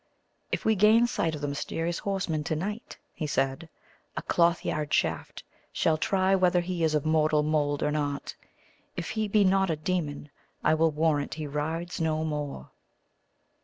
"If 0.51 0.65
we 0.65 0.73
gain 0.73 1.05
sight 1.05 1.35
of 1.35 1.41
the 1.41 1.47
mysterious 1.47 1.99
horseman 1.99 2.43
to 2.45 2.55
night," 2.55 2.97
he 3.13 3.27
said, 3.27 3.69
"a 4.17 4.23
cloth 4.23 4.65
yard 4.65 4.91
shaft 4.91 5.43
shall 5.71 5.95
try 5.99 6.33
whether 6.33 6.59
he 6.61 6.83
is 6.83 6.95
of 6.95 7.05
mortal 7.05 7.43
mould 7.43 7.83
or 7.83 7.91
not. 7.91 8.33
If 8.97 9.11
he 9.11 9.27
be 9.27 9.43
not 9.43 9.69
a 9.69 9.75
demon, 9.75 10.31
I 10.63 10.73
will 10.73 10.89
warrant 10.89 11.35
he 11.35 11.45
rides 11.45 12.01
no 12.01 12.23
more." 12.23 12.71